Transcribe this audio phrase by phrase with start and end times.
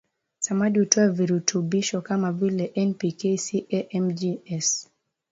[0.39, 4.89] Samadi hutoa virutubisho kama vile N P K Ca Mg S